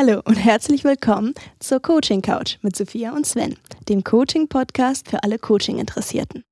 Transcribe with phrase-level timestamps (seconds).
[0.00, 3.56] Hallo und herzlich willkommen zur Coaching Couch mit Sophia und Sven,
[3.90, 6.42] dem Coaching-Podcast für alle Coaching-Interessierten.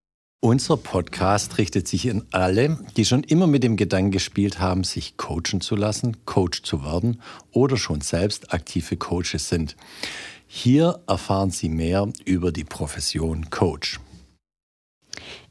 [0.42, 5.16] Unser Podcast richtet sich an alle, die schon immer mit dem Gedanken gespielt haben, sich
[5.16, 9.76] coachen zu lassen, Coach zu werden oder schon selbst aktive Coaches sind.
[10.46, 13.98] Hier erfahren Sie mehr über die Profession Coach.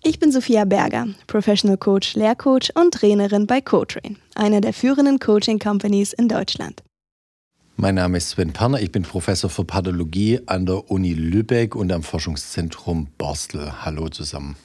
[0.04, 5.58] Ich bin Sophia Berger, Professional Coach, Lehrcoach und Trainerin bei CoTrain, einer der führenden Coaching
[5.58, 6.84] Companies in Deutschland.
[7.80, 11.92] Mein Name ist Sven Perner, ich bin Professor für Pathologie an der Uni Lübeck und
[11.92, 13.72] am Forschungszentrum Borstel.
[13.86, 14.56] Hallo zusammen.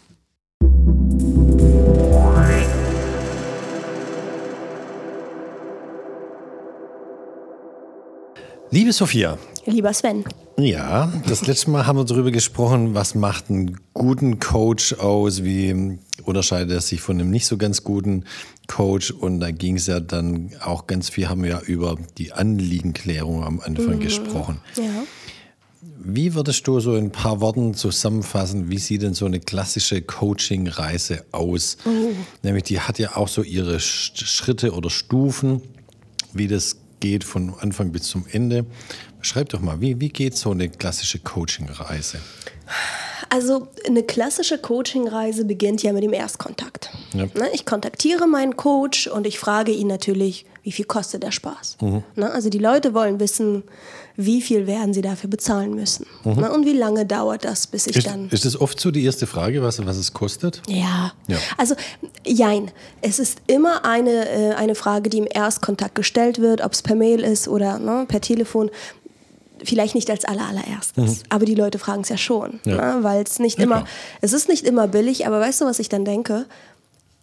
[8.70, 9.37] Liebe Sophia.
[9.65, 10.25] Lieber Sven.
[10.59, 15.98] Ja, das letzte Mal haben wir darüber gesprochen, was macht einen guten Coach aus, wie
[16.25, 18.25] unterscheidet er sich von einem nicht so ganz guten
[18.67, 19.12] Coach.
[19.12, 23.45] Und da ging es ja dann auch ganz viel, haben wir ja über die Anliegenklärung
[23.45, 24.01] am Anfang mhm.
[24.01, 24.61] gesprochen.
[24.77, 25.05] Ja.
[26.05, 30.03] Wie würdest du so in ein paar Worten zusammenfassen, wie sieht denn so eine klassische
[30.03, 31.77] Coaching-Reise aus?
[31.84, 32.11] Oh.
[32.42, 35.62] Nämlich, die hat ja auch so ihre Schritte oder Stufen,
[36.33, 38.64] wie das geht von Anfang bis zum Ende.
[39.20, 42.19] Schreib doch mal, wie, wie geht so eine klassische Coaching-Reise?
[43.28, 46.91] Also eine klassische Coaching-Reise beginnt ja mit dem Erstkontakt.
[47.12, 47.25] Ja.
[47.34, 51.79] Ne, ich kontaktiere meinen Coach und ich frage ihn natürlich, wie viel kostet der Spaß.
[51.81, 52.05] Mhm.
[52.15, 53.65] Ne, also die Leute wollen wissen,
[54.17, 56.07] wie viel werden sie dafür bezahlen müssen.
[56.25, 56.35] Mhm.
[56.35, 58.29] Ne, und wie lange dauert das, bis ich ist, dann...
[58.31, 60.63] Ist das oft so die erste Frage, was, was es kostet?
[60.69, 61.13] Ja.
[61.27, 61.39] ja.
[61.57, 61.75] Also,
[62.25, 62.71] jein.
[63.01, 66.95] Es ist immer eine, äh, eine Frage, die im Erstkontakt gestellt wird, ob es per
[66.95, 68.71] Mail ist oder ne, per Telefon
[69.65, 71.23] vielleicht nicht als aller, allererstes, mhm.
[71.29, 72.97] aber die Leute fragen es ja schon, ja.
[72.97, 73.05] ne?
[73.05, 73.89] weil es nicht ja, immer, klar.
[74.21, 76.47] es ist nicht immer billig, aber weißt du, was ich dann denke?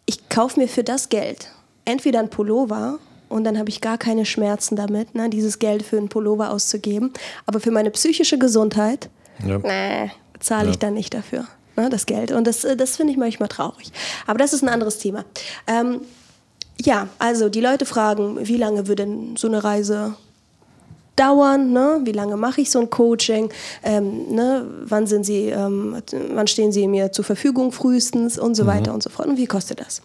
[0.06, 1.52] Ich kaufe mir für das Geld
[1.84, 5.98] entweder ein Pullover und dann habe ich gar keine Schmerzen damit, ne, dieses Geld für
[5.98, 7.14] einen Pullover auszugeben.
[7.46, 9.10] Aber für meine psychische Gesundheit
[9.46, 9.60] ja.
[9.60, 10.80] nee, zahle ich ja.
[10.80, 12.32] dann nicht dafür, ne, das Geld.
[12.32, 13.92] Und das, das finde ich manchmal traurig.
[14.28, 15.24] Aber das ist ein anderes Thema.
[15.68, 16.02] Ähm,
[16.82, 20.16] ja, also die Leute fragen, wie lange würde denn so eine Reise
[21.20, 21.74] dauern?
[21.74, 22.02] Ne?
[22.04, 23.50] Wie lange mache ich so ein Coaching?
[23.84, 24.66] Ähm, ne?
[24.86, 26.02] wann, sind sie, ähm,
[26.34, 28.68] wann stehen sie mir zur Verfügung frühestens und so mhm.
[28.68, 29.28] weiter und so fort?
[29.28, 30.02] Und wie kostet das?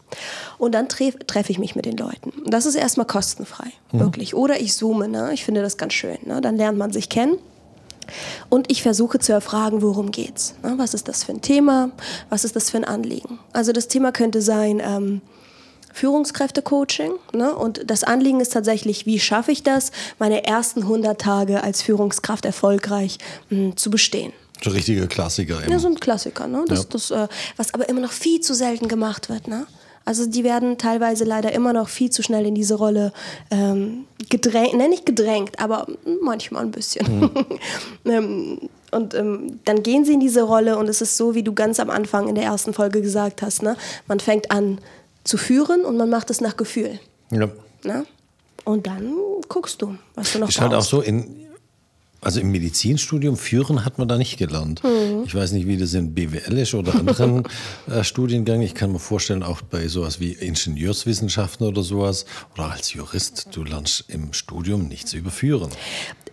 [0.59, 2.33] Und dann treffe treff ich mich mit den Leuten.
[2.47, 4.01] Das ist erstmal kostenfrei, mhm.
[4.01, 4.35] wirklich.
[4.35, 5.31] Oder ich zoome, ne?
[5.33, 6.19] ich finde das ganz schön.
[6.25, 6.41] Ne?
[6.41, 7.39] Dann lernt man sich kennen.
[8.49, 10.55] Und ich versuche zu erfragen, worum geht's?
[10.63, 10.75] Ne?
[10.77, 11.91] Was ist das für ein Thema?
[12.29, 13.39] Was ist das für ein Anliegen?
[13.53, 15.23] Also das Thema könnte sein, ähm,
[15.95, 17.13] Führungskräfte-Coaching.
[17.33, 17.55] Ne?
[17.55, 22.45] Und das Anliegen ist tatsächlich, wie schaffe ich das, meine ersten 100 Tage als Führungskraft
[22.45, 23.19] erfolgreich
[23.49, 24.33] mh, hm, zu bestehen.
[24.63, 25.63] So ein richtiger Klassiker.
[25.63, 25.73] Eben.
[25.73, 26.47] Ja, so ein Klassiker.
[26.47, 26.65] Ne?
[26.69, 26.85] Das, ja.
[26.91, 29.49] das, äh, was aber immer noch viel zu selten gemacht wird.
[29.49, 29.67] Ne?
[30.05, 33.13] Also die werden teilweise leider immer noch viel zu schnell in diese Rolle
[33.51, 35.87] ähm, gedrängt, nenne ich gedrängt, aber
[36.21, 37.21] manchmal ein bisschen.
[37.21, 37.31] Mhm.
[38.05, 38.59] ähm,
[38.91, 41.81] und ähm, dann gehen sie in diese Rolle und es ist so, wie du ganz
[41.81, 43.77] am Anfang in der ersten Folge gesagt hast, ne?
[44.07, 44.79] man fängt an,
[45.25, 47.01] zu führen und man macht es nach Gefühl.
[47.31, 47.49] Ja.
[47.83, 48.05] Na?
[48.65, 49.15] Und dann
[49.49, 50.61] guckst du, was du noch Ist brauchst.
[50.61, 51.47] halt auch so, in,
[52.21, 54.83] also im Medizinstudium führen hat man da nicht gelernt.
[54.83, 55.25] Mhm.
[55.27, 57.43] Ich weiß nicht, wie das in BWL ist oder anderen
[57.91, 58.63] äh, Studiengängen.
[58.63, 62.25] Ich kann mir vorstellen, auch bei sowas wie Ingenieurswissenschaften oder sowas
[62.55, 65.71] oder als Jurist, du lernst im Studium nichts über Führen.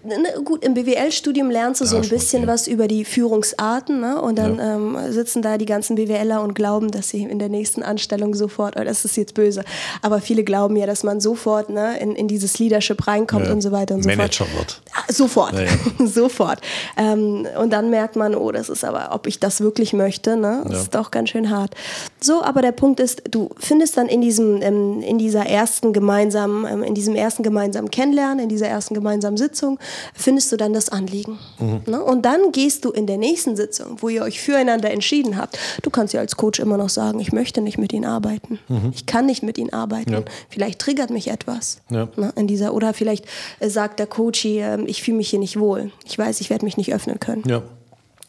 [0.04, 4.20] Ne, gut, im BWL-Studium lernst du ja, so ein bisschen was über die Führungsarten ne?
[4.20, 4.76] und dann ja.
[4.76, 8.78] ähm, sitzen da die ganzen BWLer und glauben, dass sie in der nächsten Anstellung sofort,
[8.80, 9.64] oh, das ist jetzt böse,
[10.02, 13.54] aber viele glauben ja, dass man sofort ne, in, in dieses Leadership reinkommt ja.
[13.54, 14.58] und so weiter und Manager so fort.
[14.58, 14.82] wird.
[14.94, 15.56] Ah, sofort,
[16.12, 16.62] sofort.
[16.98, 20.64] Ähm, und dann merkt man, oh, das ist aber, ob ich das wirklich möchte, ne?
[20.68, 21.76] das ist doch ganz schön hart.
[22.20, 26.66] So, aber der Punkt ist, du findest dann in diesem, ähm, in dieser ersten gemeinsamen,
[26.66, 29.78] ähm, in diesem ersten gemeinsamen Kennenlernen, in dieser ersten gemeinsamen Sitzung,
[30.14, 31.40] findest du dann das Anliegen.
[31.60, 31.82] Mhm.
[31.86, 32.04] Ne?
[32.04, 35.58] Und dann gehst du in der nächsten Sitzung, wo ihr euch füreinander entschieden habt.
[35.82, 38.60] Du kannst ja als Coach immer noch sagen, ich möchte nicht mit ihnen arbeiten.
[38.68, 38.92] Mhm.
[38.94, 40.14] Ich kann nicht mit ihnen arbeiten.
[40.14, 40.24] Ja.
[40.50, 41.82] Vielleicht triggert mich etwas.
[41.90, 42.08] Ja.
[42.16, 43.26] Ne, in dieser, oder vielleicht
[43.60, 45.92] äh, sagt der Coach, äh, ich fühle mich hier nicht wohl.
[46.06, 47.44] Ich weiß, ich werde mich nicht öffnen können.
[47.48, 47.64] Ja.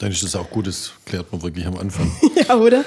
[0.02, 2.10] Dann ist das auch gut, das klärt man wirklich am Anfang.
[2.48, 2.84] ja, oder?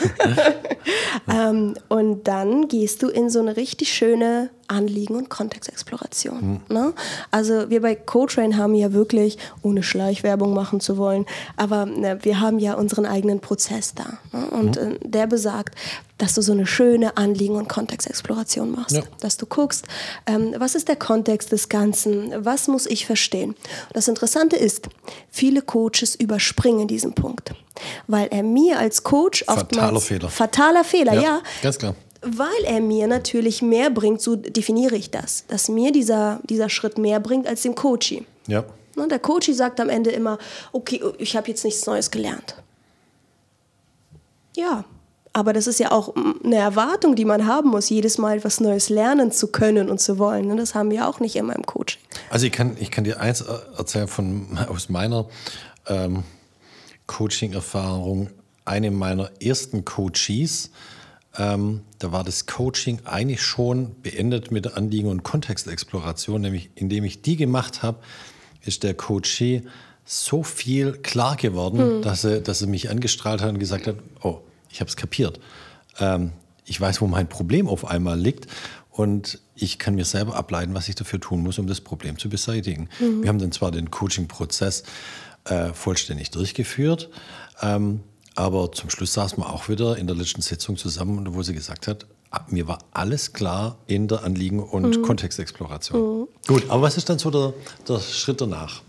[1.31, 6.61] ähm, und dann gehst du in so eine richtig schöne Anliegen- und Kontextexploration.
[6.69, 6.75] Mhm.
[6.75, 6.93] Ne?
[7.31, 11.25] Also wir bei CoTrain haben ja wirklich, ohne Schleichwerbung machen zu wollen,
[11.55, 14.17] aber ne, wir haben ja unseren eigenen Prozess da.
[14.31, 14.47] Ne?
[14.47, 14.91] Und mhm.
[14.91, 15.75] äh, der besagt,
[16.17, 18.95] dass du so eine schöne Anliegen- und Kontextexploration machst.
[18.95, 19.03] Ja.
[19.19, 19.85] Dass du guckst,
[20.25, 23.49] ähm, was ist der Kontext des Ganzen, was muss ich verstehen.
[23.49, 23.57] Und
[23.93, 24.87] das Interessante ist,
[25.29, 27.53] viele Coaches überspringen diesen Punkt,
[28.07, 29.75] weil er mir als Coach oftmals...
[29.75, 30.29] Fataler Fehler.
[30.29, 31.21] Fataler Fehler, ja.
[31.21, 31.41] ja.
[31.61, 31.95] Ganz klar
[32.25, 36.97] weil er mir natürlich mehr bringt, so definiere ich das, dass mir dieser, dieser Schritt
[36.97, 38.25] mehr bringt als dem Coachie.
[38.47, 38.63] Ja.
[38.95, 40.37] Ne, der Coach sagt am Ende immer,
[40.71, 42.55] okay, ich habe jetzt nichts Neues gelernt.
[44.55, 44.85] Ja,
[45.33, 48.87] aber das ist ja auch eine Erwartung, die man haben muss, jedes Mal etwas Neues
[48.87, 50.45] lernen zu können und zu wollen.
[50.45, 52.01] Und ne, das haben wir auch nicht immer im Coaching.
[52.29, 55.27] Also ich kann, ich kann dir eins erzählen von, aus meiner
[55.87, 56.23] ähm,
[57.07, 58.29] Coaching-Erfahrung.
[58.63, 60.71] Eine meiner ersten Coaches,
[61.37, 67.21] ähm, da war das Coaching eigentlich schon beendet mit Anliegen- und Kontextexploration, nämlich indem ich
[67.21, 67.99] die gemacht habe,
[68.61, 69.63] ist der Coachee
[70.05, 72.01] so viel klar geworden, mhm.
[72.01, 74.39] dass, er, dass er mich angestrahlt hat und gesagt hat, oh,
[74.69, 75.39] ich habe es kapiert.
[75.99, 76.31] Ähm,
[76.65, 78.47] ich weiß, wo mein Problem auf einmal liegt
[78.91, 82.29] und ich kann mir selber ableiten, was ich dafür tun muss, um das Problem zu
[82.29, 82.89] beseitigen.
[82.99, 83.23] Mhm.
[83.23, 84.83] Wir haben dann zwar den Coaching-Prozess
[85.45, 87.09] äh, vollständig durchgeführt,
[87.61, 88.01] ähm,
[88.35, 91.87] aber zum Schluss saßen wir auch wieder in der letzten Sitzung zusammen, wo sie gesagt
[91.87, 92.05] hat,
[92.49, 95.01] mir war alles klar in der Anliegen- und mhm.
[95.03, 96.19] Kontextexploration.
[96.19, 96.27] Mhm.
[96.47, 97.53] Gut, aber was ist dann so der,
[97.87, 98.81] der Schritt danach?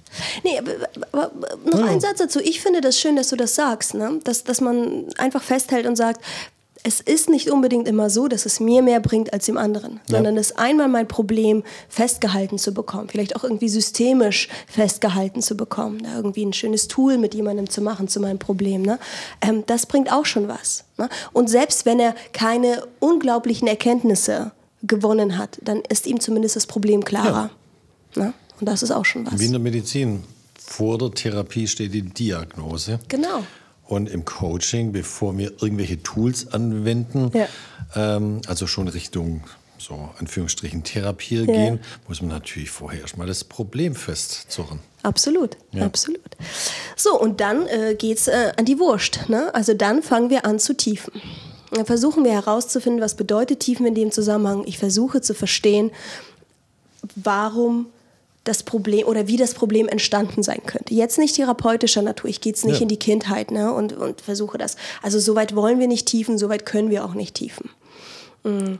[0.42, 0.72] Nee, aber,
[1.12, 1.30] aber
[1.64, 1.86] noch ja.
[1.86, 2.40] ein Satz dazu.
[2.40, 4.18] Ich finde das schön, dass du das sagst, ne?
[4.24, 6.20] dass, dass man einfach festhält und sagt,
[6.86, 10.16] es ist nicht unbedingt immer so, dass es mir mehr bringt als dem anderen, ja.
[10.16, 16.04] sondern es einmal mein Problem festgehalten zu bekommen, vielleicht auch irgendwie systemisch festgehalten zu bekommen,
[16.04, 18.82] da irgendwie ein schönes Tool mit jemandem zu machen zu meinem Problem.
[18.82, 19.00] Ne?
[19.40, 20.84] Ähm, das bringt auch schon was.
[20.96, 21.08] Ne?
[21.32, 24.52] Und selbst wenn er keine unglaublichen Erkenntnisse
[24.84, 27.50] gewonnen hat, dann ist ihm zumindest das Problem klarer.
[28.14, 28.26] Ja.
[28.26, 28.32] Ne?
[28.60, 29.40] Und das ist auch schon was.
[29.40, 30.22] Wie in der Medizin.
[30.54, 32.98] Vor der Therapie steht die Diagnose.
[33.08, 33.44] Genau.
[33.86, 37.46] Und im Coaching, bevor wir irgendwelche Tools anwenden, ja.
[37.94, 39.42] ähm, also schon Richtung
[39.78, 41.44] so Anführungsstrichen Therapie ja.
[41.44, 44.80] gehen, muss man natürlich vorher erstmal das Problem festzurren.
[45.02, 45.84] Absolut, ja.
[45.84, 46.20] absolut.
[46.96, 49.28] So, und dann äh, geht es äh, an die Wurst.
[49.28, 49.54] Ne?
[49.54, 51.12] Also dann fangen wir an zu tiefen.
[51.70, 54.64] Dann versuchen wir herauszufinden, was bedeutet Tiefen in dem Zusammenhang.
[54.66, 55.90] Ich versuche zu verstehen,
[57.14, 57.86] warum
[58.46, 60.94] das Problem oder wie das Problem entstanden sein könnte.
[60.94, 62.82] Jetzt nicht therapeutischer Natur, ich gehe jetzt nicht ja.
[62.82, 64.76] in die Kindheit ne, und, und versuche das.
[65.02, 67.70] Also so weit wollen wir nicht tiefen, so weit können wir auch nicht tiefen.
[68.44, 68.78] Mhm.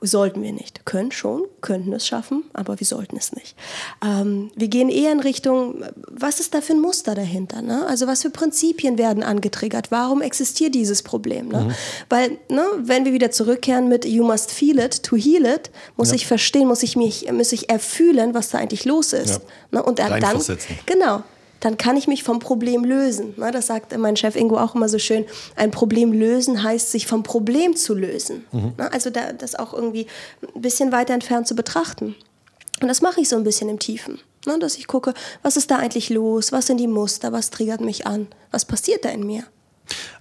[0.00, 0.84] Sollten wir nicht.
[0.84, 3.56] Können schon, könnten es schaffen, aber wir sollten es nicht.
[4.04, 7.62] Ähm, wir gehen eher in Richtung, was ist da für ein Muster dahinter?
[7.62, 7.84] Ne?
[7.86, 9.90] Also was für Prinzipien werden angetriggert?
[9.90, 11.48] Warum existiert dieses Problem?
[11.48, 11.62] Ne?
[11.62, 11.74] Mhm.
[12.08, 16.10] Weil, ne, wenn wir wieder zurückkehren mit You must feel it to heal it, muss
[16.10, 16.14] ja.
[16.14, 19.40] ich verstehen, muss ich mich, muss ich erfühlen, was da eigentlich los ist.
[19.72, 19.78] Ja.
[19.78, 19.82] Ne?
[19.82, 20.20] Und dann,
[20.86, 21.22] genau,
[21.60, 23.34] dann kann ich mich vom Problem lösen.
[23.36, 25.24] Ne, das sagt mein Chef Ingo auch immer so schön.
[25.56, 28.44] Ein Problem lösen heißt, sich vom Problem zu lösen.
[28.52, 28.72] Mhm.
[28.78, 30.06] Ne, also das auch irgendwie
[30.54, 32.14] ein bisschen weiter entfernt zu betrachten.
[32.80, 34.20] Und das mache ich so ein bisschen im Tiefen.
[34.46, 36.52] Ne, dass ich gucke, was ist da eigentlich los?
[36.52, 37.32] Was sind die Muster?
[37.32, 38.28] Was triggert mich an?
[38.50, 39.44] Was passiert da in mir?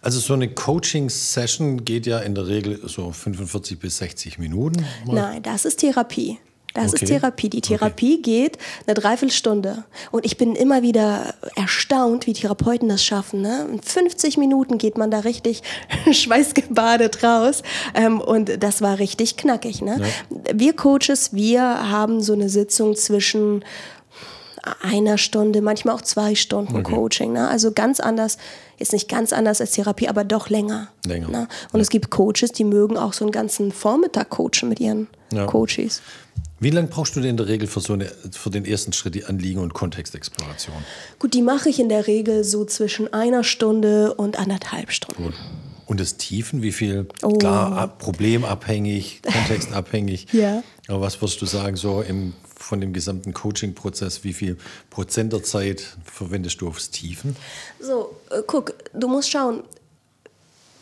[0.01, 4.85] Also so eine Coaching-Session geht ja in der Regel so 45 bis 60 Minuten.
[5.05, 6.39] Nein, das ist Therapie.
[6.73, 7.05] Das okay.
[7.05, 7.49] ist Therapie.
[7.49, 8.21] Die Therapie okay.
[8.21, 9.83] geht eine Dreiviertelstunde.
[10.11, 13.41] Und ich bin immer wieder erstaunt, wie Therapeuten das schaffen.
[13.41, 13.67] Ne?
[13.71, 15.63] In 50 Minuten geht man da richtig
[16.11, 17.63] schweißgebadet raus.
[17.95, 19.81] Ähm, und das war richtig knackig.
[19.81, 19.99] Ne?
[19.99, 20.37] Ja.
[20.53, 23.63] Wir Coaches, wir haben so eine Sitzung zwischen
[24.81, 26.93] einer Stunde, manchmal auch zwei Stunden okay.
[26.93, 27.33] Coaching.
[27.33, 27.47] Ne?
[27.47, 28.37] Also ganz anders,
[28.77, 30.89] jetzt nicht ganz anders als Therapie, aber doch länger.
[31.05, 31.29] Länger.
[31.29, 31.47] Ne?
[31.71, 31.81] Und ja.
[31.81, 35.45] es gibt Coaches, die mögen auch so einen ganzen Vormittag coachen mit ihren ja.
[35.45, 36.01] Coaches.
[36.59, 39.15] Wie lange brauchst du denn in der Regel für, so eine, für den ersten Schritt,
[39.15, 40.75] die Anliegen- und Kontextexploration?
[41.19, 45.23] Gut, die mache ich in der Regel so zwischen einer Stunde und anderthalb Stunden.
[45.23, 45.33] Gut.
[45.85, 47.07] Und das Tiefen, wie viel?
[47.23, 47.37] Oh.
[47.37, 50.27] Klar, problemabhängig, kontextabhängig.
[50.33, 50.63] ja.
[50.89, 54.57] Aber was würdest du sagen, so im, von dem gesamten Coaching-Prozess, wie viel
[54.89, 57.35] Prozent der Zeit verwendest du aufs Tiefen?
[57.79, 59.63] So, äh, guck, du musst schauen,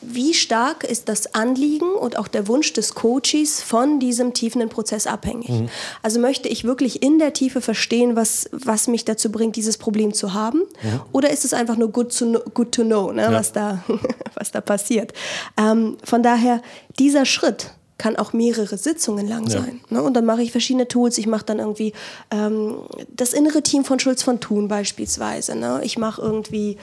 [0.07, 5.07] wie stark ist das Anliegen und auch der Wunsch des Coaches von diesem tiefenden Prozess
[5.07, 5.49] abhängig?
[5.49, 5.69] Mhm.
[6.01, 10.13] Also möchte ich wirklich in der Tiefe verstehen, was, was mich dazu bringt, dieses Problem
[10.13, 10.59] zu haben?
[10.59, 11.01] Mhm.
[11.11, 13.31] Oder ist es einfach nur good to know, good to know ne, ja.
[13.31, 13.83] was, da,
[14.35, 15.13] was da passiert?
[15.57, 16.61] Ähm, von daher,
[16.99, 19.61] dieser Schritt, kann auch mehrere Sitzungen lang ja.
[19.61, 19.79] sein.
[19.89, 20.01] Ne?
[20.01, 21.17] Und dann mache ich verschiedene Tools.
[21.17, 21.93] Ich mache dann irgendwie
[22.29, 22.79] ähm,
[23.15, 25.55] das innere Team von Schulz von Thun beispielsweise.
[25.55, 25.79] Ne?
[25.83, 26.77] Ich mache irgendwie,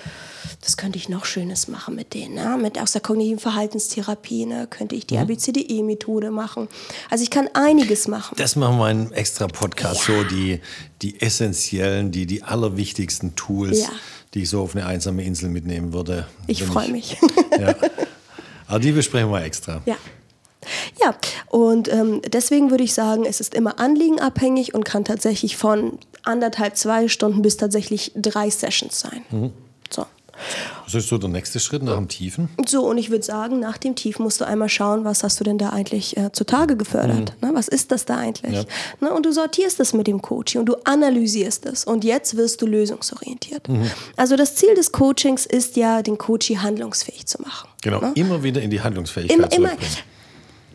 [0.62, 2.34] das könnte ich noch Schönes machen mit denen.
[2.34, 2.56] Ne?
[2.60, 4.66] Mit, aus der kognitiven Verhaltenstherapie ne?
[4.70, 5.22] könnte ich die mhm.
[5.22, 6.68] ABCDE-Methode machen.
[7.10, 8.34] Also ich kann einiges machen.
[8.38, 10.14] Das machen wir in einem extra Podcast, ja.
[10.14, 10.60] so die,
[11.02, 13.88] die essentiellen, die, die allerwichtigsten Tools, ja.
[14.32, 16.26] die ich so auf eine einsame Insel mitnehmen würde.
[16.46, 17.18] Ich freue mich.
[17.60, 17.74] Ja.
[18.66, 19.82] Aber die besprechen wir extra.
[19.84, 19.96] Ja.
[21.00, 21.14] Ja,
[21.48, 26.76] und ähm, deswegen würde ich sagen, es ist immer anliegenabhängig und kann tatsächlich von anderthalb,
[26.76, 29.22] zwei Stunden bis tatsächlich drei Sessions sein.
[29.30, 29.52] Mhm.
[29.90, 30.06] So.
[30.84, 32.48] Das ist so der nächste Schritt nach dem Tiefen.
[32.66, 35.44] So, und ich würde sagen, nach dem Tiefen musst du einmal schauen, was hast du
[35.44, 37.34] denn da eigentlich äh, zutage gefördert?
[37.40, 37.48] Mhm.
[37.48, 38.52] Ne, was ist das da eigentlich?
[38.52, 38.64] Ja.
[39.00, 41.84] Ne, und du sortierst es mit dem Coaching und du analysierst es.
[41.84, 43.68] Und jetzt wirst du lösungsorientiert.
[43.68, 43.90] Mhm.
[44.16, 47.68] Also das Ziel des Coachings ist ja, den Coachie handlungsfähig zu machen.
[47.82, 48.12] Genau, ne?
[48.14, 49.70] immer wieder in die Handlungsfähigkeit immer, immer.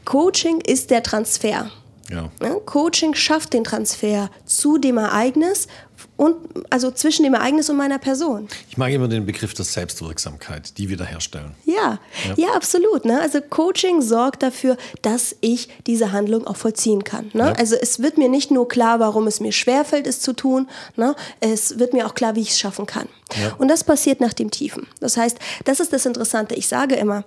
[0.07, 1.69] Coaching ist der Transfer.
[2.09, 2.29] Ja.
[2.65, 5.67] Coaching schafft den Transfer zu dem Ereignis
[6.15, 6.37] und
[6.69, 8.47] also zwischen dem Ereignis und meiner Person.
[8.69, 11.51] Ich mag immer den Begriff der Selbstwirksamkeit, die wiederherstellen.
[11.65, 13.03] Ja, ja, ja absolut.
[13.03, 13.19] Ne?
[13.19, 17.29] Also Coaching sorgt dafür, dass ich diese Handlung auch vollziehen kann.
[17.33, 17.47] Ne?
[17.47, 17.51] Ja.
[17.51, 20.69] Also es wird mir nicht nur klar, warum es mir schwerfällt, es zu tun.
[20.95, 21.17] Ne?
[21.41, 23.09] Es wird mir auch klar, wie ich es schaffen kann.
[23.35, 23.53] Ja.
[23.57, 24.87] Und das passiert nach dem Tiefen.
[25.01, 26.55] Das heißt, das ist das Interessante.
[26.55, 27.25] Ich sage immer,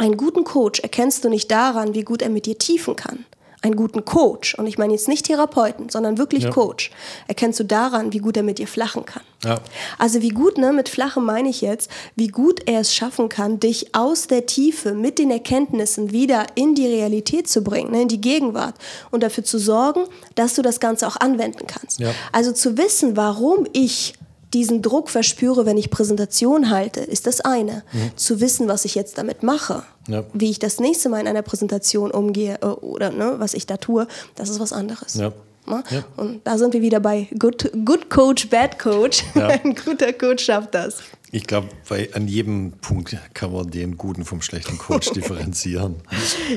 [0.00, 3.24] einen guten Coach erkennst du nicht daran, wie gut er mit dir tiefen kann
[3.62, 6.50] einen guten Coach, und ich meine jetzt nicht Therapeuten, sondern wirklich ja.
[6.50, 6.90] Coach,
[7.26, 9.22] erkennst du daran, wie gut er mit dir flachen kann.
[9.44, 9.58] Ja.
[9.98, 13.60] Also wie gut, ne, mit flachen meine ich jetzt, wie gut er es schaffen kann,
[13.60, 18.08] dich aus der Tiefe mit den Erkenntnissen wieder in die Realität zu bringen, ne, in
[18.08, 18.76] die Gegenwart
[19.10, 20.04] und dafür zu sorgen,
[20.36, 22.00] dass du das Ganze auch anwenden kannst.
[22.00, 22.12] Ja.
[22.32, 24.14] Also zu wissen, warum ich
[24.52, 27.82] diesen Druck verspüre, wenn ich Präsentation halte, ist das eine.
[27.92, 28.16] Mhm.
[28.16, 30.24] Zu wissen, was ich jetzt damit mache, ja.
[30.32, 33.76] wie ich das nächste Mal in einer Präsentation umgehe äh, oder ne, was ich da
[33.76, 35.14] tue, das ist was anderes.
[35.14, 35.32] Ja.
[35.66, 36.04] Ja.
[36.16, 39.24] Und da sind wir wieder bei Good, good Coach, Bad Coach.
[39.34, 41.02] Ein guter Coach schafft das.
[41.32, 41.68] Ich glaube,
[42.12, 45.96] an jedem Punkt kann man den guten vom schlechten Coach differenzieren.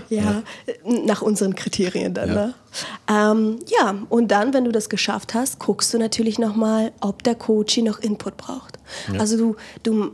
[0.09, 0.43] ja, ja,
[1.05, 2.29] nach unseren Kriterien dann.
[2.29, 2.35] Ja.
[2.35, 2.53] Ne?
[3.07, 7.35] Ähm, ja, und dann, wenn du das geschafft hast, guckst du natürlich nochmal, ob der
[7.35, 8.79] Coach noch Input braucht.
[9.13, 9.19] Ja.
[9.19, 10.11] Also du, du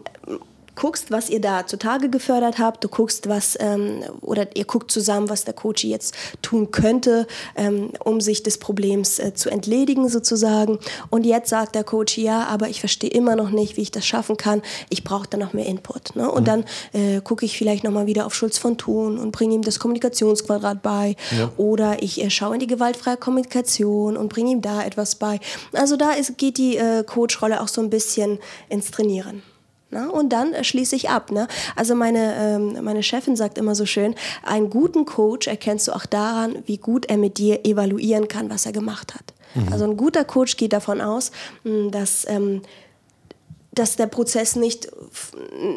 [0.79, 5.29] guckst, was ihr da zutage gefördert habt, du guckst, was, ähm, oder ihr guckt zusammen,
[5.29, 10.79] was der Coach jetzt tun könnte, ähm, um sich des Problems äh, zu entledigen sozusagen.
[11.09, 14.05] Und jetzt sagt der Coach, ja, aber ich verstehe immer noch nicht, wie ich das
[14.05, 14.61] schaffen kann.
[14.89, 16.15] Ich brauche da noch mehr Input.
[16.15, 16.31] Ne?
[16.31, 16.45] Und mhm.
[16.45, 19.79] dann äh, gucke ich vielleicht nochmal wieder auf Schulz von Thun und bringe ihm das
[19.79, 21.17] Kommunikationsquadrat bei.
[21.37, 21.51] Ja.
[21.57, 25.41] Oder ich äh, schaue in die gewaltfreie Kommunikation und bringe ihm da etwas bei.
[25.73, 29.43] Also da ist, geht die äh, Coach-Rolle auch so ein bisschen ins Trainieren.
[29.91, 30.11] Ne?
[30.11, 31.31] Und dann äh, schließe ich ab.
[31.31, 31.47] Ne?
[31.75, 36.05] Also meine, ähm, meine Chefin sagt immer so schön, einen guten Coach erkennst du auch
[36.05, 39.33] daran, wie gut er mit dir evaluieren kann, was er gemacht hat.
[39.55, 39.73] Mhm.
[39.73, 41.31] Also ein guter Coach geht davon aus,
[41.63, 42.61] dass ähm,
[43.71, 44.89] dass der Prozess nicht,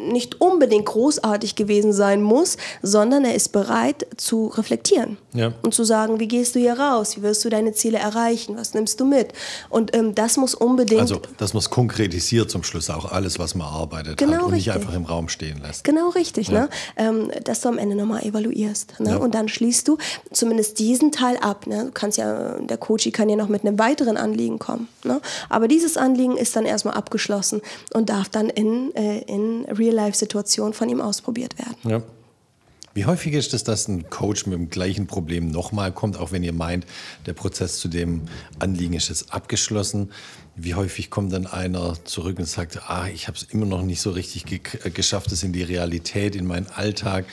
[0.09, 5.53] nicht unbedingt großartig gewesen sein muss, sondern er ist bereit zu reflektieren ja.
[5.61, 8.73] und zu sagen, wie gehst du hier raus, wie wirst du deine Ziele erreichen, was
[8.73, 9.33] nimmst du mit.
[9.69, 11.01] Und ähm, das muss unbedingt...
[11.01, 14.53] Also, dass man es konkretisiert zum Schluss, auch alles, was man arbeitet genau halt, und
[14.53, 14.73] richtig.
[14.73, 15.83] nicht einfach im Raum stehen lässt.
[15.83, 16.61] Genau richtig, ja.
[16.61, 16.69] ne?
[16.97, 18.99] Ähm, dass du am Ende nochmal evaluierst.
[18.99, 19.11] Ne?
[19.11, 19.17] Ja.
[19.17, 19.97] Und dann schließt du
[20.31, 21.67] zumindest diesen Teil ab.
[21.67, 21.85] Ne?
[21.85, 24.87] Du kannst ja, der Coach kann ja noch mit einem weiteren Anliegen kommen.
[25.03, 25.21] Ne?
[25.49, 27.61] Aber dieses Anliegen ist dann erstmal abgeschlossen
[27.93, 31.77] und darf dann in, äh, in Real-Life-Situationen von ihm ausprobiert werden.
[31.83, 32.01] Ja.
[32.95, 36.43] Wie häufig ist es, dass ein Coach mit dem gleichen Problem nochmal kommt, auch wenn
[36.43, 36.85] ihr meint,
[37.25, 38.21] der Prozess zu dem
[38.59, 40.11] Anliegen ist jetzt abgeschlossen?
[40.55, 43.99] Wie häufig kommt dann einer zurück und sagt, ah, ich habe es immer noch nicht
[43.99, 44.59] so richtig ge
[44.91, 47.25] geschafft, es in die Realität, in meinen Alltag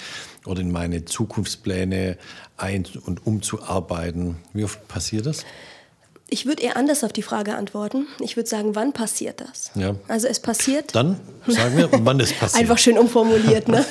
[0.46, 2.16] oder in meine Zukunftspläne
[2.56, 4.36] ein- und umzuarbeiten?
[4.54, 5.44] Wie oft passiert das?
[6.32, 8.06] Ich würde eher anders auf die Frage antworten.
[8.20, 9.72] Ich würde sagen, wann passiert das?
[9.74, 9.96] Ja.
[10.06, 10.94] Also es passiert.
[10.94, 12.62] Dann sagen wir, wann es passiert.
[12.62, 13.84] Einfach schön umformuliert, ne?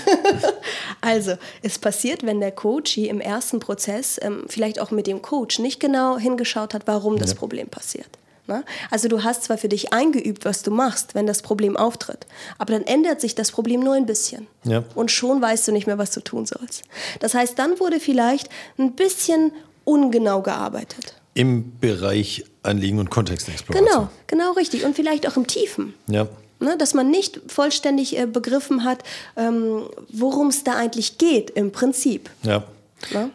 [1.02, 5.60] also es passiert, wenn der Coach im ersten Prozess ähm, vielleicht auch mit dem Coach
[5.60, 7.22] nicht genau hingeschaut hat, warum ja.
[7.22, 8.10] das Problem passiert.
[8.50, 8.64] Ne?
[8.90, 12.26] Also du hast zwar für dich eingeübt, was du machst, wenn das Problem auftritt,
[12.58, 14.48] aber dann ändert sich das Problem nur ein bisschen.
[14.64, 14.84] Ja.
[14.96, 16.84] Und schon weißt du nicht mehr, was du tun sollst.
[17.20, 19.52] Das heißt, dann wurde vielleicht ein bisschen
[19.84, 21.19] ungenau gearbeitet.
[21.34, 23.88] Im Bereich Anliegen und Kontextexploration.
[23.88, 24.84] Genau, genau richtig.
[24.84, 25.94] Und vielleicht auch im Tiefen.
[26.08, 26.28] Ja.
[26.62, 29.04] Ne, dass man nicht vollständig äh, begriffen hat,
[29.38, 32.30] ähm, worum es da eigentlich geht im Prinzip.
[32.44, 32.66] Ja.
[33.14, 33.32] Ne?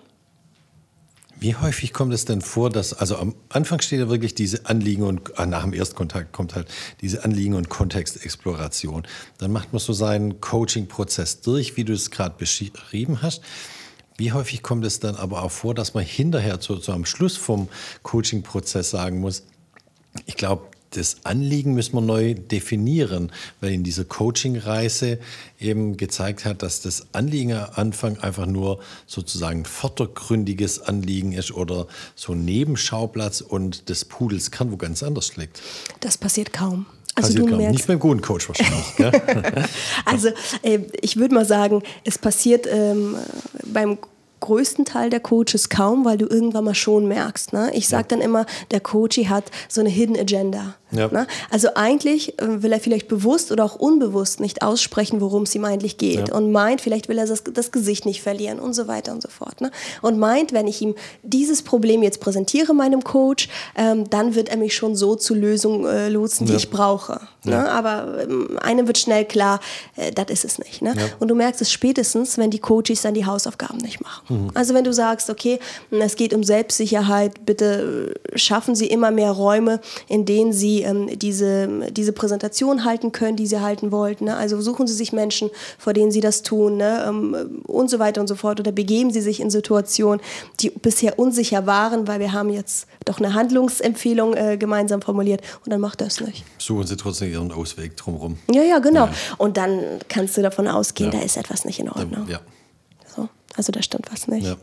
[1.44, 5.02] Wie häufig kommt es denn vor, dass, also am Anfang steht ja wirklich diese Anliegen
[5.02, 6.68] und, ah, nach dem Erstkontakt kommt halt
[7.00, 9.06] diese Anliegen und Kontextexploration.
[9.38, 13.42] Dann macht man so seinen Coaching-Prozess durch, wie du es gerade beschrieben hast.
[14.16, 17.37] Wie häufig kommt es dann aber auch vor, dass man hinterher zu, zu am Schluss
[17.37, 17.68] vom
[18.02, 19.42] Coaching-Prozess sagen muss,
[20.26, 25.18] ich glaube, das Anliegen müssen wir neu definieren, weil in dieser Coaching-Reise
[25.59, 31.88] eben gezeigt hat, dass das Anliegen am Anfang einfach nur sozusagen vordergründiges Anliegen ist oder
[32.14, 35.61] so ein Nebenschauplatz und des Pudels Kern wo ganz anders liegt.
[36.00, 36.87] Das passiert kaum.
[37.16, 38.85] Also passiert du merkst, nicht beim guten Coach wahrscheinlich.
[40.04, 40.28] also
[40.62, 43.16] äh, ich würde mal sagen, es passiert ähm,
[43.64, 43.99] beim
[44.44, 47.52] größten Teil der Coaches kaum, weil du irgendwann mal schon merkst.
[47.52, 47.70] Ne?
[47.74, 50.74] Ich sage dann immer, der Coach hat so eine Hidden Agenda.
[50.90, 51.08] Ja.
[51.08, 51.26] Ne?
[51.50, 55.64] Also eigentlich äh, will er vielleicht bewusst oder auch unbewusst nicht aussprechen, worum es ihm
[55.64, 56.28] eigentlich geht.
[56.28, 56.34] Ja.
[56.34, 59.28] Und meint, vielleicht will er das, das Gesicht nicht verlieren und so weiter und so
[59.28, 59.60] fort.
[59.60, 59.70] Ne?
[60.02, 64.56] Und meint, wenn ich ihm dieses Problem jetzt präsentiere, meinem Coach, ähm, dann wird er
[64.56, 66.58] mich schon so zur Lösung äh, lotsen, die Ja.
[66.58, 67.20] ich brauche.
[67.44, 67.68] Ne?
[67.70, 69.60] Aber ähm, einem wird schnell klar,
[69.96, 70.80] äh, das ist es nicht.
[70.82, 70.94] Ne?
[71.18, 74.33] Und du merkst es spätestens, wenn die Coaches dann die Hausaufgaben nicht machen.
[74.54, 75.58] Also wenn du sagst, okay,
[75.90, 81.08] es geht um Selbstsicherheit, bitte äh, schaffen Sie immer mehr Räume, in denen Sie ähm,
[81.18, 84.24] diese, diese Präsentation halten können, die Sie halten wollten.
[84.26, 84.36] Ne?
[84.36, 87.04] Also suchen Sie sich Menschen, vor denen Sie das tun ne?
[87.08, 88.60] ähm, und so weiter und so fort.
[88.60, 90.20] Oder begeben Sie sich in Situationen,
[90.60, 95.72] die bisher unsicher waren, weil wir haben jetzt doch eine Handlungsempfehlung äh, gemeinsam formuliert und
[95.72, 96.44] dann macht das nicht.
[96.58, 98.38] Suchen Sie trotzdem Ihren Ausweg drumherum.
[98.50, 99.06] Ja, ja, genau.
[99.06, 99.12] Ja.
[99.38, 101.18] Und dann kannst du davon ausgehen, Ja.
[101.18, 102.26] da ist etwas nicht in Ordnung.
[102.28, 102.40] Ja.
[103.54, 103.58] So.
[103.58, 104.46] Also da stimmt was nicht.
[104.46, 104.56] Ja.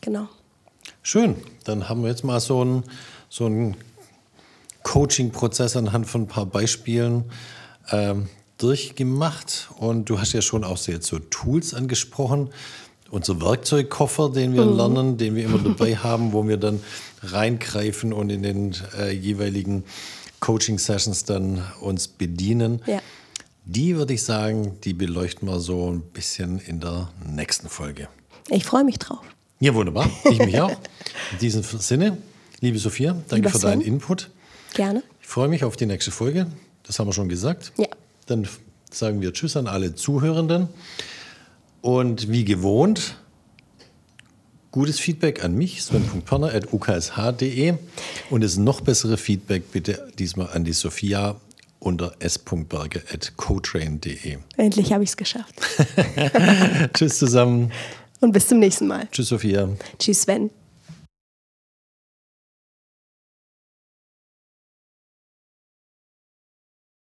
[0.00, 0.28] Genau.
[1.02, 1.36] Schön.
[1.64, 2.84] Dann haben wir jetzt mal so einen
[3.28, 3.76] so einen
[4.82, 7.24] Coaching-Prozess anhand von ein paar Beispielen
[7.90, 9.68] ähm, durchgemacht.
[9.78, 12.50] Und du hast ja schon auch so jetzt so Tools angesprochen.
[13.10, 16.80] Unser Werkzeugkoffer, den wir lernen, den wir immer dabei haben, wo wir dann
[17.22, 19.84] reingreifen und in den äh, jeweiligen
[20.40, 22.82] Coaching-Sessions dann uns bedienen.
[22.86, 23.00] Ja.
[23.68, 28.06] Die würde ich sagen, die beleuchten wir so ein bisschen in der nächsten Folge.
[28.48, 29.18] Ich freue mich drauf.
[29.58, 30.08] Ja, wunderbar.
[30.30, 30.70] Ich mich auch.
[31.32, 32.16] In diesem Sinne,
[32.60, 33.94] liebe Sophia, danke Lieber für deinen Sven.
[33.94, 34.30] Input.
[34.74, 35.02] Gerne.
[35.20, 36.46] Ich freue mich auf die nächste Folge.
[36.84, 37.72] Das haben wir schon gesagt.
[37.76, 37.88] Ja.
[38.26, 38.46] Dann
[38.92, 40.68] sagen wir Tschüss an alle Zuhörenden.
[41.80, 43.16] Und wie gewohnt,
[44.70, 47.74] gutes Feedback an mich, sven.perner.uksh.de.
[48.30, 51.40] Und das noch bessere Feedback bitte diesmal an die Sophia
[51.78, 54.38] unter s.berger.cotrain.de.
[54.56, 55.54] Endlich habe ich es geschafft.
[56.94, 57.70] Tschüss zusammen.
[58.20, 59.08] Und bis zum nächsten Mal.
[59.12, 59.68] Tschüss, Sophia.
[59.98, 60.50] Tschüss, Sven.